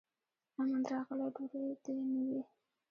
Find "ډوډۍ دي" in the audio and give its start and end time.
1.35-1.93